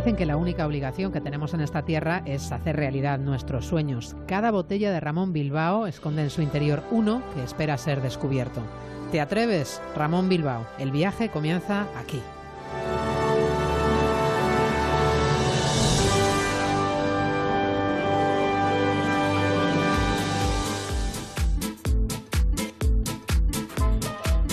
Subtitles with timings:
[0.00, 4.16] Dicen que la única obligación que tenemos en esta tierra es hacer realidad nuestros sueños.
[4.26, 8.62] Cada botella de Ramón Bilbao esconde en su interior uno que espera ser descubierto.
[9.12, 9.78] ¿Te atreves?
[9.94, 10.66] Ramón Bilbao.
[10.78, 12.22] El viaje comienza aquí.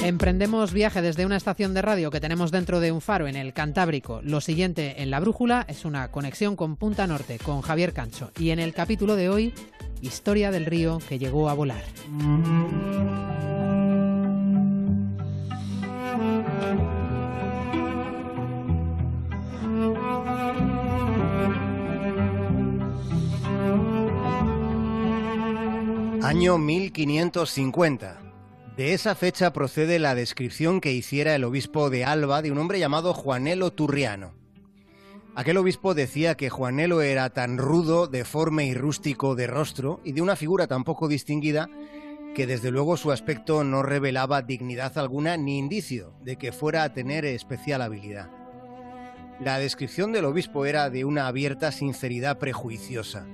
[0.08, 3.52] Emprendemos viaje desde una estación de radio que tenemos dentro de un faro en el
[3.52, 4.22] Cantábrico.
[4.24, 8.32] Lo siguiente en la brújula es una conexión con Punta Norte, con Javier Cancho.
[8.40, 9.54] Y en el capítulo de hoy,
[10.02, 11.84] historia del río que llegó a volar.
[26.24, 28.27] Año 1550.
[28.78, 32.78] De esa fecha procede la descripción que hiciera el obispo de Alba de un hombre
[32.78, 34.36] llamado Juanelo Turriano.
[35.34, 40.22] Aquel obispo decía que Juanelo era tan rudo, deforme y rústico de rostro y de
[40.22, 41.72] una figura tan poco distinguida
[42.36, 46.94] que desde luego su aspecto no revelaba dignidad alguna ni indicio de que fuera a
[46.94, 48.30] tener especial habilidad.
[49.40, 53.26] La descripción del obispo era de una abierta sinceridad prejuiciosa.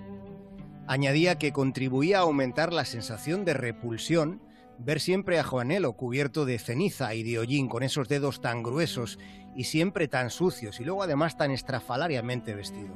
[0.87, 6.59] Añadía que contribuía a aumentar la sensación de repulsión Ver siempre a Juanelo cubierto de
[6.59, 9.19] ceniza y de hollín con esos dedos tan gruesos
[9.55, 12.95] y siempre tan sucios y luego además tan estrafalariamente vestido.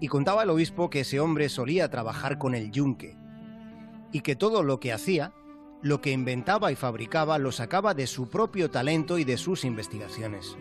[0.00, 3.16] Y contaba el obispo que ese hombre solía trabajar con el yunque
[4.10, 5.32] y que todo lo que hacía,
[5.82, 10.56] lo que inventaba y fabricaba, lo sacaba de su propio talento y de sus investigaciones.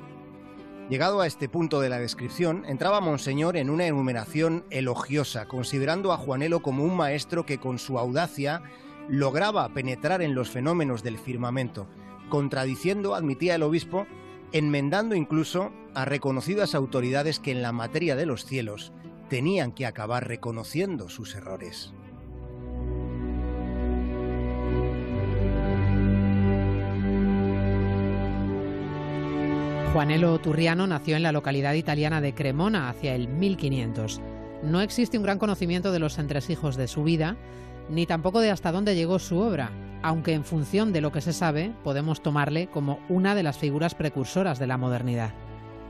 [0.90, 6.18] Llegado a este punto de la descripción, entraba Monseñor en una enumeración elogiosa, considerando a
[6.18, 8.62] Juanelo como un maestro que con su audacia
[9.12, 11.86] lograba penetrar en los fenómenos del firmamento,
[12.30, 14.08] contradiciendo, admitía el obispo,
[14.53, 18.94] enmendando incluso a reconocidas autoridades que en la materia de los cielos
[19.28, 21.94] tenían que acabar reconociendo sus errores.
[29.91, 34.22] Juanelo Turriano nació en la localidad italiana de Cremona hacia el 1500.
[34.64, 37.35] No existe un gran conocimiento de los entresijos de su vida,
[37.91, 39.72] ni tampoco de hasta dónde llegó su obra,
[40.02, 43.94] aunque en función de lo que se sabe podemos tomarle como una de las figuras
[43.94, 45.34] precursoras de la modernidad.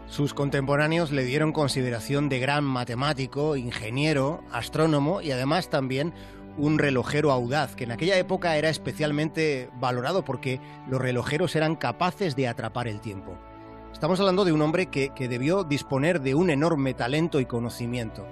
[0.08, 6.14] Sus contemporáneos le dieron consideración de gran matemático, ingeniero, astrónomo y además también
[6.58, 12.36] un relojero audaz, que en aquella época era especialmente valorado porque los relojeros eran capaces
[12.36, 13.38] de atrapar el tiempo.
[13.94, 18.28] Estamos hablando de un hombre que, debió disponer de un enorme talento y conocimiento.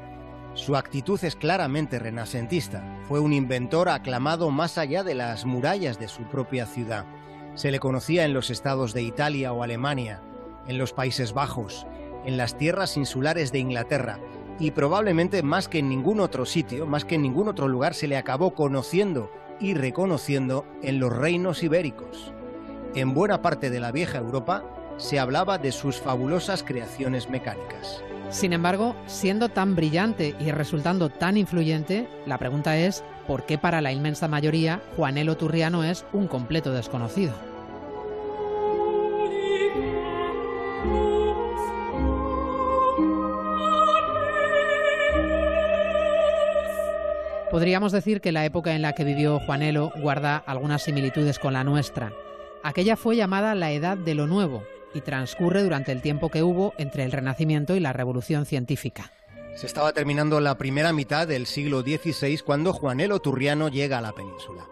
[0.53, 2.83] Su actitud es claramente renacentista.
[3.07, 7.05] Fue un inventor aclamado más allá de las murallas de su propia ciudad.
[7.55, 10.21] Se le conocía en los estados de Italia o Alemania,
[10.67, 11.85] en los Países Bajos,
[12.25, 14.19] en las tierras insulares de Inglaterra
[14.59, 18.07] y probablemente más que en ningún otro sitio, más que en ningún otro lugar se
[18.07, 22.33] le acabó conociendo y reconociendo en los reinos ibéricos.
[22.95, 24.63] En buena parte de la vieja Europa
[24.97, 28.03] se hablaba de sus fabulosas creaciones mecánicas.
[28.29, 33.81] Sin embargo, siendo tan brillante y resultando tan influyente, la pregunta es, ¿por qué para
[33.81, 37.33] la inmensa mayoría Juanelo Turriano es un completo desconocido?
[47.49, 51.63] Podríamos decir que la época en la que vivió Juanelo guarda algunas similitudes con la
[51.63, 52.13] nuestra.
[52.61, 54.63] Aquella fue llamada la Edad de lo Nuevo,
[54.93, 59.11] y transcurre durante el tiempo que hubo entre el Renacimiento y la Revolución Científica.
[59.55, 64.13] Se estaba terminando la primera mitad del siglo XVI cuando Juanelo Turriano llega a la
[64.13, 64.65] península.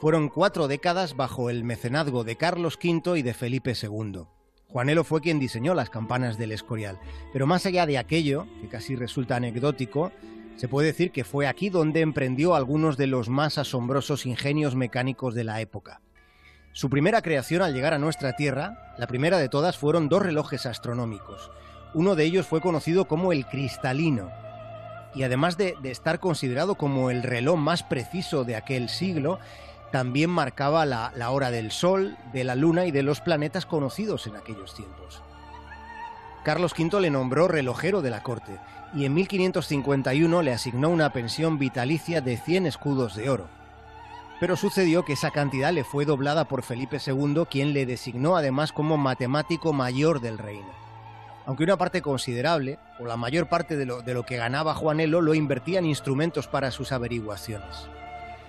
[0.00, 4.22] Fueron cuatro décadas bajo el mecenazgo de Carlos V y de Felipe II.
[4.68, 6.98] Juanelo fue quien diseñó las campanas del Escorial,
[7.32, 10.10] pero más allá de aquello, que casi resulta anecdótico,
[10.56, 15.34] se puede decir que fue aquí donde emprendió algunos de los más asombrosos ingenios mecánicos
[15.34, 16.00] de la época.
[16.74, 20.66] Su primera creación al llegar a nuestra Tierra, la primera de todas, fueron dos relojes
[20.66, 21.52] astronómicos.
[21.94, 24.32] Uno de ellos fue conocido como el cristalino,
[25.14, 29.38] y además de, estar considerado como el reloj más preciso de aquel siglo,
[29.92, 34.26] también marcaba la, la hora del Sol, de la Luna y de los planetas conocidos
[34.26, 35.22] en aquellos tiempos.
[36.42, 38.58] Carlos V le nombró relojero de la corte
[38.92, 43.63] y en 1551 le asignó una pensión vitalicia de 100 escudos de oro.
[44.44, 48.72] Pero sucedió que esa cantidad le fue doblada por Felipe II, quien le designó además
[48.72, 50.68] como matemático mayor del reino.
[51.46, 55.78] Aunque una parte considerable, o la mayor parte de lo, que ganaba Juanelo, lo invertía
[55.78, 57.88] en instrumentos para sus averiguaciones.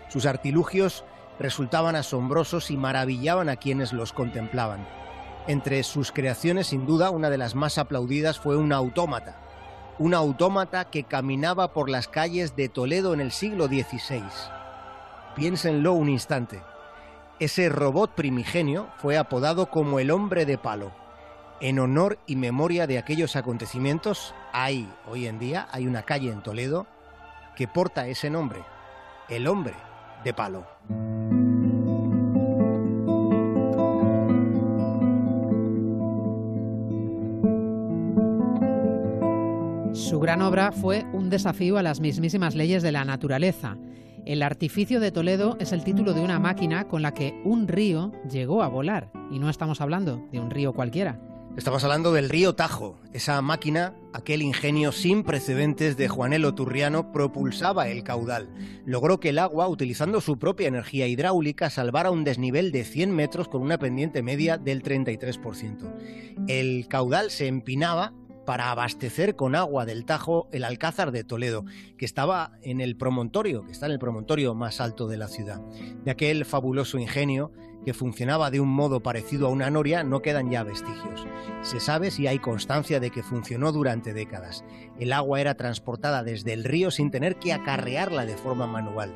[0.09, 1.05] Sus artilugios
[1.39, 4.85] resultaban asombrosos y maravillaban a quienes los contemplaban.
[5.47, 9.37] Entre sus creaciones, sin duda, una de las más aplaudidas fue un autómata.
[9.97, 14.23] Un autómata que caminaba por las calles de Toledo en el siglo XVI.
[15.35, 16.61] Piénsenlo un instante.
[17.39, 20.93] Ese robot primigenio fue apodado como el hombre de palo.
[21.59, 26.41] En honor y memoria de aquellos acontecimientos, hay hoy en día hay una calle en
[26.41, 26.87] Toledo
[27.57, 28.63] que porta ese nombre,
[29.27, 29.73] el hombre
[30.23, 30.65] de palo.
[39.93, 43.75] Su gran obra fue un desafío a las mismísimas leyes de la naturaleza.
[44.25, 48.11] El artificio de Toledo es el título de una máquina con la que un río
[48.27, 49.11] llegó a volar.
[49.29, 51.21] Y no estamos hablando de un río cualquiera.
[51.55, 52.97] Estamos hablando del río Tajo.
[53.13, 58.49] Esa máquina, aquel ingenio sin precedentes de Juanelo Turriano, propulsaba el caudal.
[58.83, 63.47] Logró que el agua, utilizando su propia energía hidráulica, salvara un desnivel de 100 metros
[63.47, 65.93] con una pendiente media del 33%.
[66.47, 68.11] El caudal se empinaba
[68.45, 71.65] para abastecer con agua del Tajo el Alcázar de Toledo,
[71.97, 75.59] que estaba en el promontorio, que está en el promontorio más alto de la ciudad.
[76.03, 77.51] De aquel fabuloso ingenio
[77.83, 81.25] que funcionaba de un modo parecido a una noria, no quedan ya vestigios.
[81.61, 84.63] Se sabe si hay constancia de que funcionó durante décadas.
[84.99, 89.13] El agua era transportada desde el río sin tener que acarrearla de forma manual.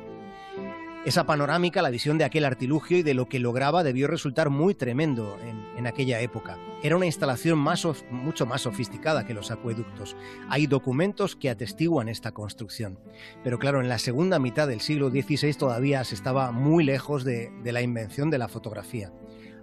[1.04, 4.74] Esa panorámica, la visión de aquel artilugio y de lo que lograba debió resultar muy
[4.74, 6.58] tremendo en, aquella época.
[6.82, 10.16] Era una instalación mucho más sofisticada que los acueductos.
[10.48, 12.98] Hay documentos que atestiguan esta construcción.
[13.42, 17.50] Pero claro, en la segunda mitad del siglo XVI todavía se estaba muy lejos de,
[17.64, 19.12] la invención de la fotografía.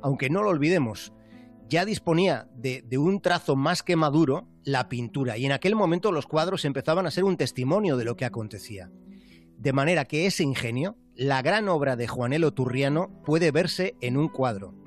[0.02, 1.14] Aunque no lo olvidemos,
[1.70, 6.12] ya disponía de, de, un trazo más que maduro la pintura y en aquel momento
[6.12, 8.90] los cuadros empezaban a ser un testimonio de lo que acontecía.
[9.58, 14.30] De manera que ese ingenio, la gran obra de Juanelo Turriano puede verse en un
[14.30, 14.87] cuadro.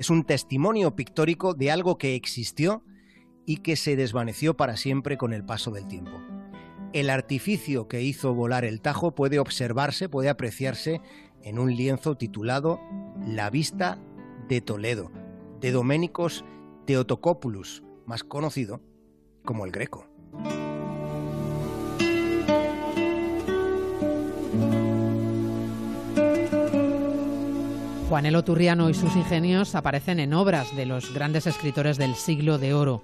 [0.00, 2.82] Es un testimonio pictórico de algo que existió
[3.44, 6.12] y que se desvaneció para siempre con el paso del tiempo.
[6.94, 11.02] El artificio que hizo volar el Tajo puede observarse, puede apreciarse
[11.42, 12.80] en un lienzo titulado
[13.26, 13.98] La vista
[14.48, 15.12] de Toledo,
[15.60, 16.46] de Doménicos
[16.86, 18.80] Teotocópulus, más conocido
[19.44, 20.06] como el Greco.
[28.10, 32.74] Juanelo Turriano y sus ingenios aparecen en obras de los grandes escritores del siglo de
[32.74, 33.02] oro.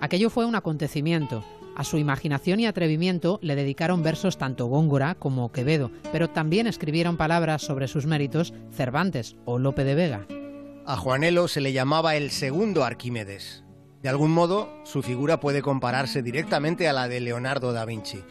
[0.00, 1.44] Aquello fue un acontecimiento.
[1.76, 7.16] A su imaginación y atrevimiento le dedicaron versos tanto Góngora como Quevedo, pero también escribieron
[7.16, 10.26] palabras sobre sus méritos Cervantes o Lope de Vega.
[10.84, 13.62] A Juanelo se le llamaba el segundo Arquímedes.
[14.02, 18.24] De algún modo, su figura puede compararse directamente a la de Leonardo da Vinci.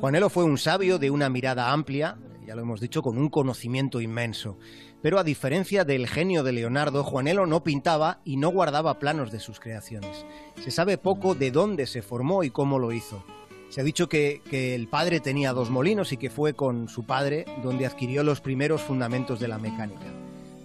[0.00, 4.00] Juanelo fue un sabio de una mirada amplia, ya lo hemos dicho, con un conocimiento
[4.00, 4.58] inmenso.
[5.02, 9.38] Pero a diferencia del genio de Leonardo, Juanelo no pintaba y no guardaba planos de
[9.38, 10.26] sus creaciones.
[10.62, 13.22] Se sabe poco de dónde se formó y cómo lo hizo.
[13.68, 17.44] Se ha dicho que, el padre tenía dos molinos y que fue con su padre
[17.62, 20.06] donde adquirió los primeros fundamentos de la mecánica.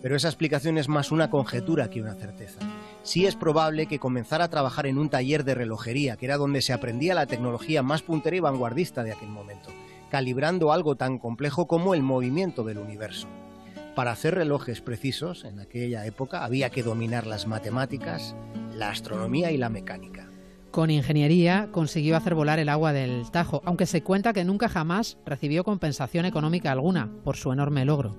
[0.01, 2.59] Pero esa explicación es más una conjetura que una certeza.
[3.03, 6.61] Sí es probable que comenzara a trabajar en un taller de relojería, que era donde
[6.61, 9.69] se aprendía la tecnología más puntera y vanguardista de aquel momento,
[10.09, 13.27] calibrando algo tan complejo como el movimiento del universo.
[13.95, 18.35] Para hacer relojes precisos en aquella época había que dominar las matemáticas,
[18.75, 20.31] la astronomía y la mecánica.
[20.71, 25.19] Con ingeniería consiguió hacer volar el agua del Tajo, aunque se cuenta que nunca jamás
[25.27, 28.15] recibió compensación económica alguna por su enorme logro.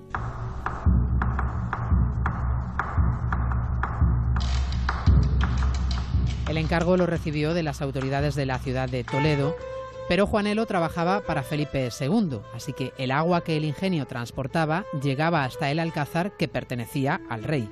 [6.47, 9.57] El encargo lo recibió de las autoridades de la ciudad de Toledo
[10.07, 15.43] pero Juanelo trabajaba para Felipe II, así que el agua que el ingenio transportaba llegaba
[15.43, 17.69] hasta el alcázar que pertenecía al rey.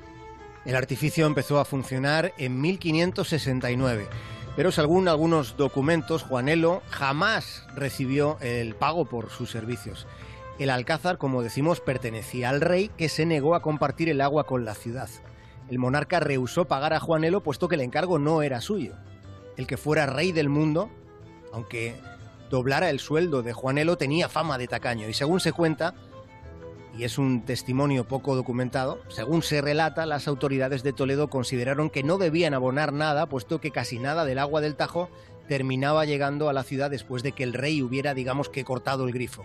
[0.64, 4.08] El artificio empezó a funcionar en 1569,
[4.56, 10.06] pero según algunos documentos, Juanelo jamás recibió el pago por sus servicios.
[10.58, 14.64] El alcázar, como decimos, pertenecía al rey que se negó a compartir el agua con
[14.64, 15.08] la ciudad.
[15.68, 18.94] El monarca rehusó pagar a Juanelo puesto que el encargo no era suyo.
[19.56, 20.90] El que fuera rey del mundo,
[21.52, 21.96] aunque
[22.50, 25.94] doblara el sueldo de Juanelo tenía fama de tacaño y según se cuenta,
[26.96, 32.04] y es un testimonio poco documentado, según se relata, las autoridades de Toledo consideraron que
[32.04, 35.10] no debían abonar nada, puesto que casi nada del agua del Tajo
[35.48, 39.12] terminaba llegando a la ciudad después de que el rey hubiera, digamos que, cortado el
[39.12, 39.44] grifo.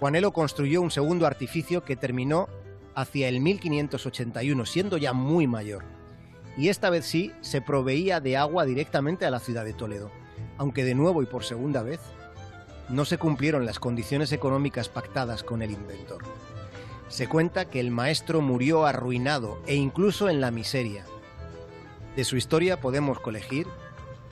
[0.00, 2.48] Juanelo construyó un segundo artificio que terminó
[2.94, 5.84] hacia el 1581, siendo ya muy mayor.
[6.56, 10.10] Y esta vez sí se proveía de agua directamente a la ciudad de Toledo
[10.58, 12.00] aunque de nuevo y por segunda vez,
[12.88, 16.22] no se cumplieron las condiciones económicas pactadas con el inventor.
[17.08, 21.04] Se cuenta que el maestro murió arruinado e incluso en la miseria,
[22.16, 23.66] De su historia podemos colegir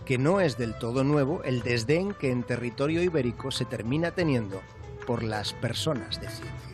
[0.07, 4.63] que no es del todo nuevo el desdén que en territorio ibérico se termina teniendo
[5.07, 6.74] por las personas de ciencia.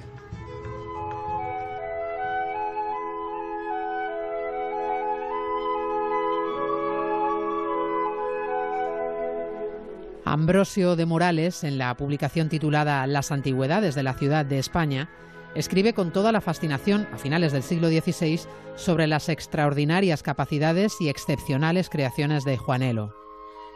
[10.31, 15.11] Ambrosio de Morales, en la publicación titulada Las antigüedades de la ciudad de España,
[15.57, 18.43] escribe con toda la fascinación, a finales del siglo XVI,
[18.77, 23.13] sobre las extraordinarias capacidades y excepcionales creaciones de Juanelo.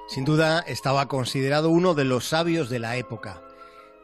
[0.07, 3.43] Sin duda, estaba considerado uno de los sabios de la época.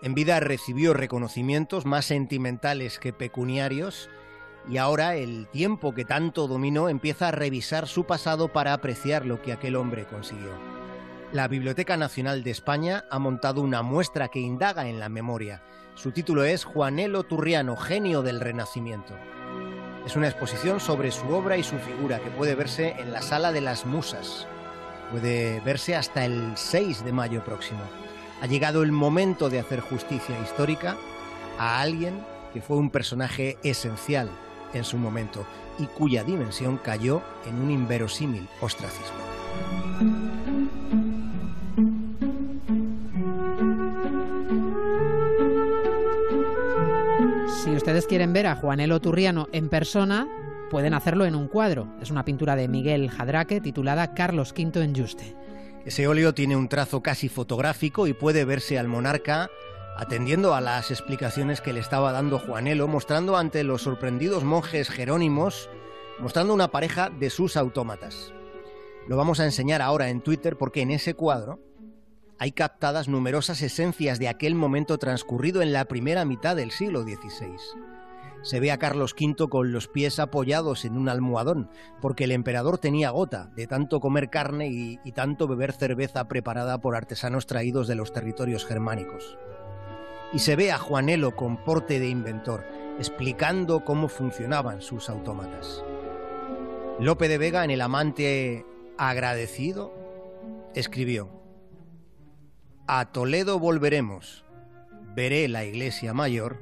[0.03, 4.11] En vida recibió reconocimientos más sentimentales que pecuniarios
[4.69, 9.41] y ahora el tiempo que tanto dominó empieza a revisar su pasado para apreciar lo
[9.41, 10.80] que aquel hombre consiguió.
[11.33, 15.63] La Biblioteca Nacional de España ha montado una muestra que indaga en la memoria.
[15.95, 19.15] Su título es Juanelo Turriano, genio del Renacimiento.
[20.05, 23.53] Es una exposición sobre su obra y su figura que puede verse en la Sala
[23.53, 24.49] de las Musas.
[25.13, 27.83] Puede verse hasta el 6 de mayo próximo.
[28.43, 30.97] Ha llegado el momento de hacer justicia histórica
[31.61, 34.29] a alguien que fue un personaje esencial
[34.75, 35.47] en su momento
[35.79, 39.90] y cuya dimensión cayó en un inverosímil ostracismo.
[47.51, 50.27] Si ustedes quieren ver a Juanelo Turriano en persona,
[50.71, 51.89] pueden hacerlo en un cuadro.
[52.01, 55.37] Es una pintura de Miguel Jadraque titulada Carlos V en Juste.
[55.85, 59.51] Ese óleo tiene un trazo casi fotográfico y puede verse al monarca
[59.97, 65.69] atendiendo a las explicaciones que le estaba dando Juanelo, mostrando ante los sorprendidos monjes jerónimos,
[66.19, 68.33] mostrando una pareja de sus autómatas.
[69.07, 71.61] Lo vamos a enseñar ahora en Twitter porque en ese cuadro
[72.41, 77.55] hay captadas numerosas esencias de aquel momento transcurrido en la primera mitad del siglo XVI.
[78.41, 81.69] Se ve a Carlos V con los pies apoyados en un almohadón,
[82.01, 86.97] porque el emperador tenía gota de tanto comer carne y, tanto beber cerveza preparada por
[86.97, 89.37] artesanos traídos de los territorios germánicos.
[90.33, 92.65] Y se ve a Juanelo con porte de inventor,
[92.99, 95.85] explicando cómo funcionaban sus autómatas.
[96.99, 98.65] Lope de Vega, en El amante
[98.97, 99.93] agradecido,
[100.75, 101.40] escribió,
[102.93, 104.45] A Toledo volveremos,
[105.15, 106.61] veré la iglesia mayor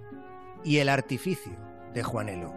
[0.62, 1.56] y el artificio
[1.94, 2.52] de Juanelo.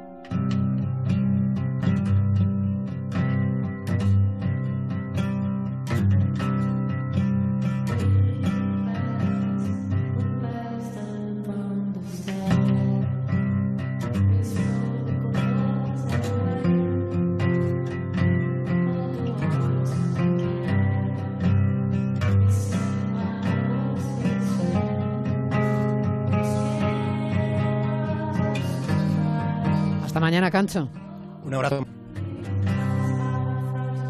[30.41, 30.89] Mañana, Cancho.
[31.45, 31.85] Un abrazo.